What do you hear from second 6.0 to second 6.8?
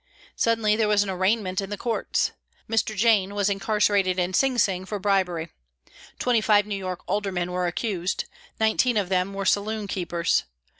Twenty five New